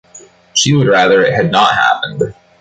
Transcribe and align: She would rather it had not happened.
She 0.55 0.73
would 0.75 0.87
rather 0.87 1.21
it 1.23 1.35
had 1.35 1.51
not 1.51 1.75
happened. 1.75 2.33